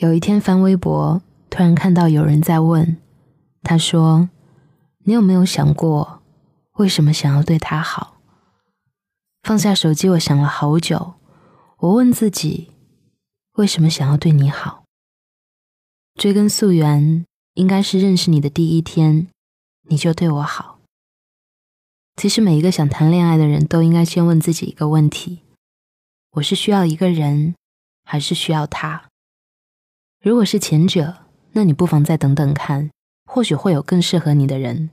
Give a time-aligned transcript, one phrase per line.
[0.00, 1.20] 有一天翻微博，
[1.50, 2.96] 突然看到有人在问，
[3.62, 4.30] 他说
[5.04, 6.22] ：“你有没有想过，
[6.78, 8.16] 为什么想要对他好？”
[9.44, 11.16] 放下手机，我想了好久。
[11.80, 12.70] 我问自己，
[13.56, 14.84] 为什么想要对你好？
[16.14, 19.28] 追根溯源，应该是认识你的第一天，
[19.90, 20.78] 你就对我好。
[22.16, 25.40] 其实每一个想谈恋爱的人都应该先问自己一个问题：
[26.30, 27.54] 我是需要一个人，
[28.02, 29.09] 还是需要他？
[30.22, 31.16] 如果是前者，
[31.52, 32.90] 那你不妨再等等看，
[33.24, 34.90] 或许会有更适合你的人，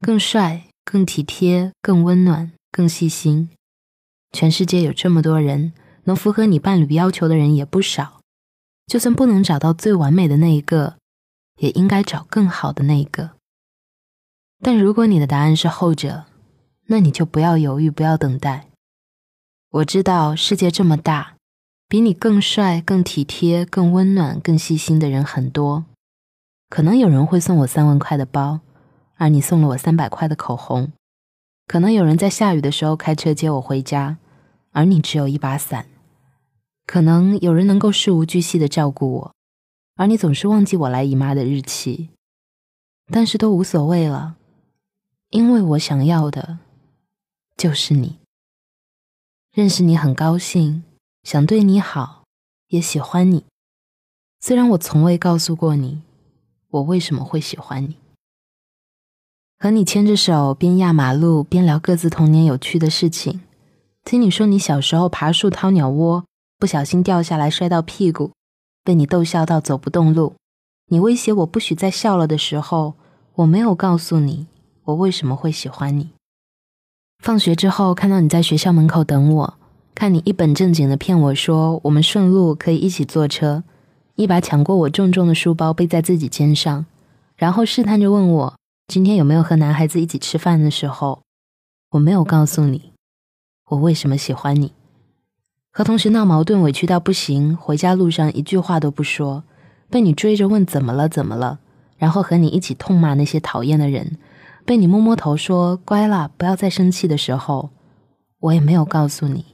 [0.00, 3.50] 更帅、更体贴、更温暖、更细心。
[4.30, 5.72] 全世界有这么多人，
[6.04, 8.20] 能符合你伴侣要求的人也不少。
[8.86, 10.98] 就算不能找到最完美的那一个，
[11.58, 13.30] 也应该找更好的那一个。
[14.60, 16.26] 但如果你的答案是后者，
[16.86, 18.68] 那你就不要犹豫，不要等待。
[19.70, 21.34] 我知道世界这么大。
[21.90, 25.86] 比你更帅、更体贴、更温暖、更细心的人很多。
[26.68, 28.60] 可能有人会送我三万块的包，
[29.16, 30.92] 而你送了我三百块的口红。
[31.66, 34.18] 可能有人在下雨的时候开车接我回家，
[34.70, 35.86] 而你只有一把伞。
[36.86, 39.34] 可能有人能够事无巨细的照顾我，
[39.96, 42.10] 而你总是忘记我来姨妈的日期。
[43.08, 44.36] 但是都无所谓了，
[45.30, 46.60] 因为我想要的
[47.56, 48.20] 就是你。
[49.52, 50.84] 认识你很高兴。
[51.22, 52.24] 想对你好，
[52.68, 53.44] 也喜欢你。
[54.40, 56.00] 虽然我从未告诉过你，
[56.70, 57.96] 我为什么会喜欢你。
[59.58, 63.42] 和你牵着手，边压马路边聊各自童年有趣的事情。
[64.02, 66.24] 听你说你小时候爬树掏鸟窝，
[66.58, 68.32] 不小心掉下来摔到屁股，
[68.82, 70.34] 被你逗笑到走不动路。
[70.86, 72.94] 你威胁我不许再笑了的时候，
[73.34, 74.46] 我没有告诉你
[74.84, 76.08] 我为什么会喜欢你。
[77.22, 79.59] 放学之后看到你在学校门口等我。
[80.00, 83.62] 看你一本正经的骗我说我们顺路可以一起坐车，
[84.14, 86.86] 一把抢过我重重的书包背在自己肩上，
[87.36, 88.54] 然后试探着问我
[88.88, 91.20] 今天有没有和男孩子一起吃饭的时候，
[91.90, 92.92] 我没有告诉你
[93.68, 94.72] 我为什么喜欢你。
[95.70, 99.44] 和同学闹矛盾委屈到不行，回家路上一句话都不说，
[99.90, 101.58] 被你追着问怎么了怎么了，
[101.98, 104.16] 然后和你一起痛骂那些讨厌的人，
[104.64, 107.68] 被你摸摸头说乖了不要再生气的时候，
[108.38, 109.44] 我也没有告诉你。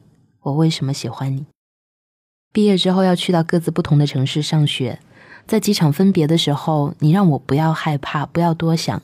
[0.47, 1.47] 我为什么喜欢你？
[2.53, 5.01] 毕业之后要去到各自不同的城市上学，
[5.45, 9.03] 在机场分别的时候，你让我不要害怕，不要多想，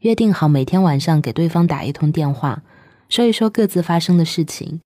[0.00, 2.64] 约定好每天晚上给对方打一通电话，
[3.08, 4.80] 说一说各自发生的事情。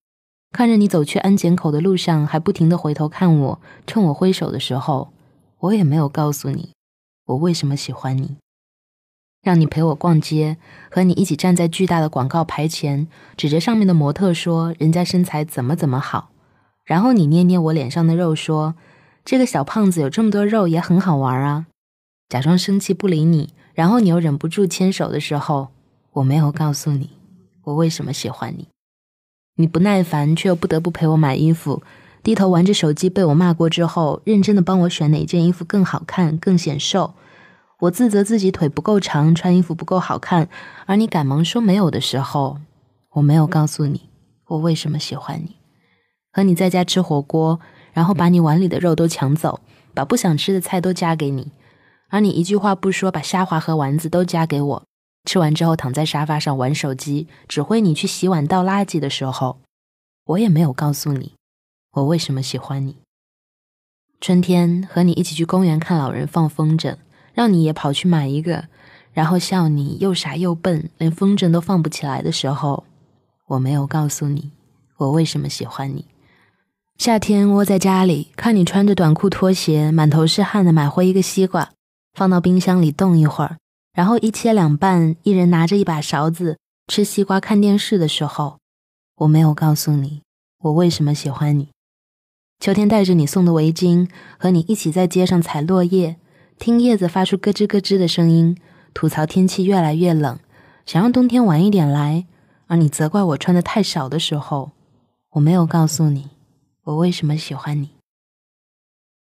[0.52, 5.10] 看着你走去安检口的路上，还不停的回头看我，冲我挥手的时候，
[5.60, 6.72] 我也没有告诉你
[7.24, 8.36] 我为什么喜欢你。
[9.46, 10.56] 让你陪我逛街，
[10.90, 16.30] 和你一起站在巨大的广告牌前，指着上面的模特说：“人家身材怎么怎么好。”
[16.84, 18.74] 然后你捏捏我脸上的肉说
[19.24, 21.66] ：“这个小胖子有这么多肉也很好玩啊。”
[22.28, 25.68] 假装生气不理你，然后你又忍不住牵手的时候，
[26.14, 27.10] 我没有告诉你
[27.66, 28.66] 我为什么喜欢你。
[29.58, 31.84] 你不耐烦却又不得不陪我买衣服，
[32.24, 37.14] 低头玩着手机被我骂过之后，认真的帮我选哪件衣服更好看、更显瘦。
[37.80, 40.48] 我自责自己腿不够长，穿衣服不够好看，
[40.86, 42.58] 而你赶忙说没有的时候，
[43.10, 44.08] 我没有告诉你
[44.46, 45.56] 我为什么喜欢你。
[46.32, 47.60] 和你在家吃火锅，
[47.92, 49.60] 然后把你碗里的肉都抢走，
[49.92, 51.52] 把不想吃的菜都夹给你，
[52.08, 54.82] 而你一句话不说，把虾滑和丸子都夹给我。
[55.24, 59.58] 吃完之后躺在沙发上玩手机，指挥你去洗碗倒垃圾的时候，
[60.24, 61.34] 我也没有告诉你
[61.92, 62.96] 我为什么喜欢你。
[64.20, 66.96] 春天和你一起去公园看老人放风筝。
[67.36, 68.64] 让你也跑去买一个，
[69.12, 72.84] 然后笑你又傻又笨，连风筝都放不起来的时候，
[73.48, 74.52] 我没有告诉你
[74.96, 76.06] 我为什么喜欢你。
[76.96, 81.72] 夏天窝在家里，看你穿着短裤拖鞋，满头是汗的买回一个西瓜，
[82.14, 83.58] 放到冰箱里冻一会儿，
[83.92, 88.56] 然后一切两半，一人拿着一把勺子吃西瓜看电视的时候，
[89.16, 90.22] 我没有告诉你
[90.60, 91.68] 我为什么喜欢你。
[92.58, 94.08] 秋天带着你送的围巾，
[94.38, 96.16] 和你一起在街上采落叶。
[96.58, 98.56] 听叶子发出咯吱咯吱的声音，
[98.94, 100.38] 吐槽天气越来越冷，
[100.86, 102.26] 想让冬天晚一点来。
[102.66, 104.72] 而你责怪我穿的太少的时候，
[105.32, 106.30] 我没有告诉你
[106.84, 107.90] 我为什么喜欢你。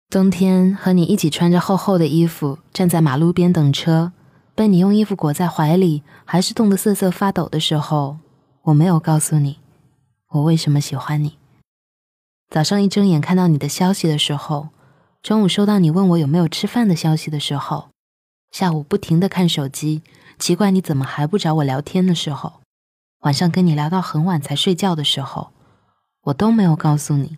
[0.09, 4.13] 冬天和你一起穿着厚厚的衣服站在马路边等车，
[4.55, 8.19] 被你用衣服裹在怀里，还是冻得瑟瑟发抖的时候，
[8.61, 9.57] 我没有告诉你
[10.29, 11.37] 我为什么喜欢你。
[12.49, 14.69] 早上一睁眼看到你的消息的时候。
[15.27, 17.89] 中午收到你问我有没有吃饭的消息的时候，
[18.49, 20.01] 下午不停的看手机，
[20.39, 22.61] 奇怪你怎么还不找我聊天的时候，
[23.23, 25.51] 晚上跟你聊到很晚才睡觉的时候，
[26.21, 27.37] 我都没有告诉你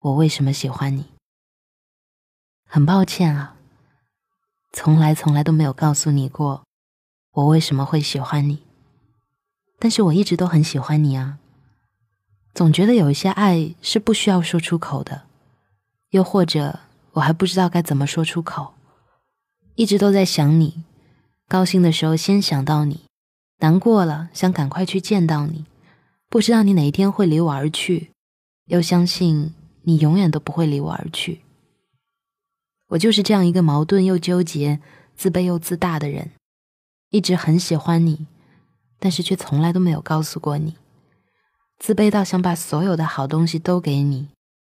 [0.00, 1.10] 我为什么喜欢你。
[2.66, 3.54] 很抱歉啊，
[4.72, 6.62] 从来从来都没有告诉你过
[7.32, 8.62] 我为什么会喜欢你。
[9.78, 11.36] 但是我一直都很喜欢你啊，
[12.54, 15.24] 总觉得有一些爱是不需要说出口的，
[16.12, 16.80] 又或者
[17.12, 18.74] 我还不知道该怎么说出口，
[19.74, 20.84] 一直都在想你，
[21.48, 23.04] 高兴的时候先想到你，
[23.58, 25.64] 难过了想赶快去见到你，
[26.28, 28.10] 不知道你哪一天会离我而去，
[28.66, 31.42] 又相信你永远都不会离我而去。
[32.88, 34.80] 我就是这样一个矛盾又纠结、
[35.16, 36.30] 自卑又自大的人，
[37.10, 38.26] 一直很喜欢你。
[39.02, 40.76] 但是却从来都没有告诉过你，
[41.78, 44.28] 自卑到想把所有的好东西都给你，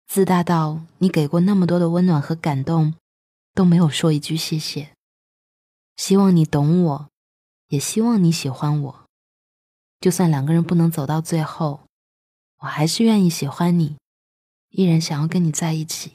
[0.07, 2.95] 自大到你给过那么多的温暖和感动，
[3.53, 4.91] 都没有说一句谢谢。
[5.97, 7.09] 希望你懂我，
[7.67, 9.05] 也希望你喜欢我。
[9.99, 11.81] 就算两个人不能走到最后，
[12.59, 13.97] 我还是愿意喜欢你，
[14.69, 16.13] 依然想要跟你在一起。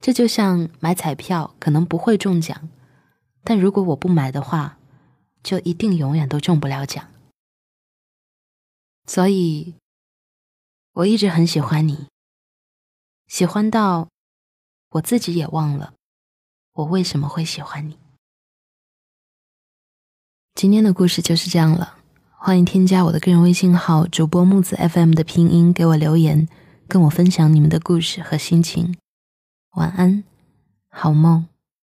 [0.00, 2.68] 这就像买彩票，可能不会中奖，
[3.42, 4.78] 但如果我不买的话。
[5.42, 7.08] 就一定永远都中不了奖，
[9.06, 9.76] 所以
[10.92, 12.08] 我一直很喜欢你，
[13.26, 14.08] 喜欢到
[14.90, 15.94] 我自己也忘了
[16.74, 17.98] 我为什么会喜欢你。
[20.54, 21.98] 今天的故事就是这样了，
[22.30, 26.48] 欢迎添加我的个人微信号主播木子 FM 的拼音给我留言，
[26.86, 28.96] 跟我分享你们的故事和心情。
[29.72, 30.24] 晚安，
[30.88, 31.48] 好梦。